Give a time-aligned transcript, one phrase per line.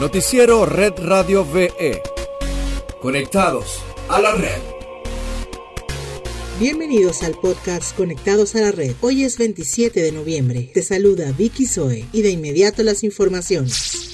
[0.00, 2.00] Noticiero Red Radio VE.
[3.02, 4.60] Conectados a la red.
[6.60, 8.94] Bienvenidos al podcast Conectados a la Red.
[9.00, 10.70] Hoy es 27 de noviembre.
[10.72, 14.07] Te saluda Vicky Zoe y de inmediato las informaciones.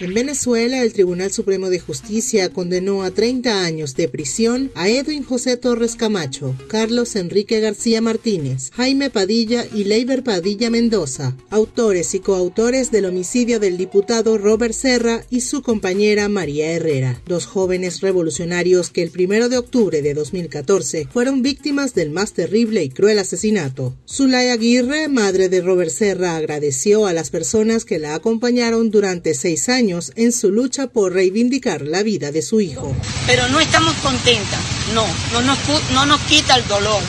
[0.00, 5.22] En Venezuela, el Tribunal Supremo de Justicia condenó a 30 años de prisión a Edwin
[5.22, 12.20] José Torres Camacho, Carlos Enrique García Martínez, Jaime Padilla y Leiber Padilla Mendoza, autores y
[12.20, 18.88] coautores del homicidio del diputado Robert Serra y su compañera María Herrera, dos jóvenes revolucionarios
[18.88, 23.94] que el 1 de octubre de 2014 fueron víctimas del más terrible y cruel asesinato.
[24.08, 29.68] Zulay Aguirre, madre de Robert Serra, agradeció a las personas que la acompañaron durante seis
[29.68, 32.94] años en su lucha por reivindicar la vida de su hijo.
[33.26, 34.60] Pero no estamos contentas,
[34.94, 35.58] no, no nos,
[35.92, 37.02] no nos quita el dolor,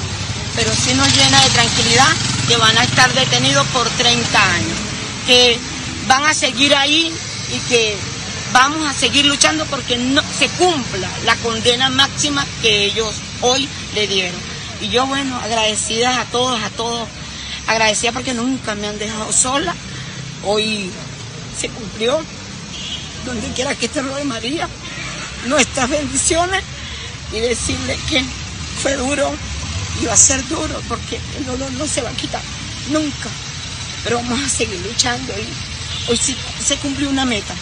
[0.56, 2.10] pero sí nos llena de tranquilidad
[2.48, 4.78] que van a estar detenidos por 30 años,
[5.28, 5.58] que
[6.08, 7.12] van a seguir ahí
[7.54, 7.96] y que
[8.54, 14.08] vamos a seguir luchando porque no se cumpla la condena máxima que ellos hoy le
[14.08, 14.40] dieron.
[14.82, 17.08] Y yo, bueno, agradecida a todos, a todos,
[17.68, 19.76] agradecida porque nunca me han dejado sola.
[20.44, 20.90] Hoy
[21.60, 22.20] se cumplió
[23.26, 24.68] donde quiera que esté de María,
[25.46, 26.64] nuestras bendiciones
[27.34, 28.24] y decirle que
[28.82, 29.32] fue duro
[30.02, 32.42] y va a ser duro porque el dolor no se va a quitar
[32.90, 33.30] nunca.
[34.04, 37.54] Pero vamos a seguir luchando y hoy se cumplió una meta.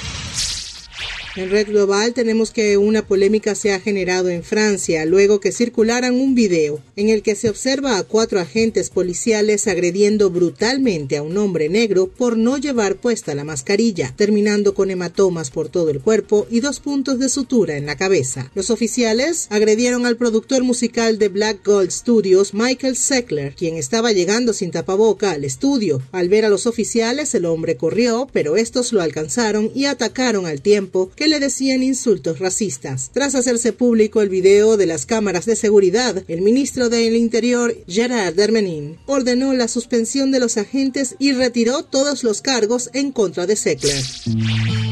[1.40, 6.16] En Red Global tenemos que una polémica se ha generado en Francia luego que circularan
[6.16, 11.38] un video en el que se observa a cuatro agentes policiales agrediendo brutalmente a un
[11.38, 16.46] hombre negro por no llevar puesta la mascarilla, terminando con hematomas por todo el cuerpo
[16.52, 18.52] y dos puntos de sutura en la cabeza.
[18.54, 24.52] Los oficiales agredieron al productor musical de Black Gold Studios, Michael Seckler, quien estaba llegando
[24.52, 26.02] sin tapaboca al estudio.
[26.12, 30.62] Al ver a los oficiales, el hombre corrió, pero estos lo alcanzaron y atacaron al
[30.62, 33.12] tiempo que le decían insultos racistas.
[33.14, 38.34] Tras hacerse público el video de las cámaras de seguridad, el ministro del Interior, Gerard
[38.34, 43.56] Dermenin, ordenó la suspensión de los agentes y retiró todos los cargos en contra de
[43.56, 44.04] Seckler.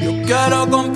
[0.02, 0.94] Yo quiero un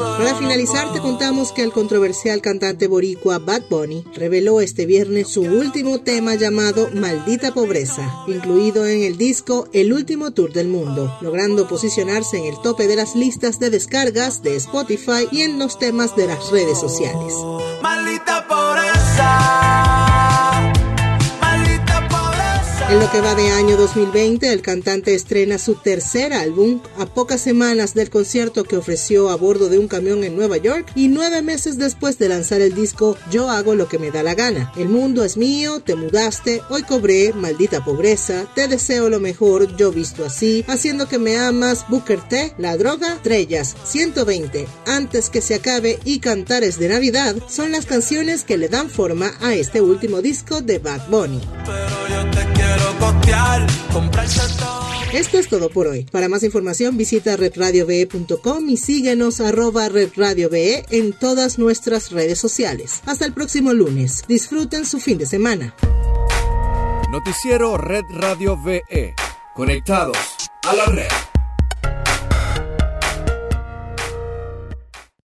[0.00, 5.42] para finalizar, te contamos que el controversial cantante boricua Bad Bunny reveló este viernes su
[5.42, 11.68] último tema llamado Maldita Pobreza, incluido en el disco El Último Tour del Mundo, logrando
[11.68, 16.16] posicionarse en el tope de las listas de descargas de Spotify y en los temas
[16.16, 17.34] de las redes sociales.
[17.82, 19.69] Maldita pobreza.
[22.90, 27.40] En lo que va de año 2020, el cantante estrena su tercer álbum a pocas
[27.40, 31.40] semanas del concierto que ofreció a bordo de un camión en Nueva York y nueve
[31.40, 34.72] meses después de lanzar el disco Yo hago lo que me da la gana.
[34.76, 39.92] El mundo es mío, te mudaste, hoy cobré, maldita pobreza, te deseo lo mejor, yo
[39.92, 45.54] visto así, haciendo que me amas, Booker T, La droga, Trellas, 120, Antes que se
[45.54, 50.22] acabe y Cantares de Navidad son las canciones que le dan forma a este último
[50.22, 51.40] disco de Bad Bunny.
[55.12, 56.04] Esto es todo por hoy.
[56.04, 63.02] Para más información visita redradiove.com y síguenos arroba redradiove en todas nuestras redes sociales.
[63.06, 64.24] Hasta el próximo lunes.
[64.28, 65.74] Disfruten su fin de semana.
[67.10, 69.14] Noticiero Red Radio VE.
[69.54, 70.16] Conectados
[70.62, 71.29] a la red.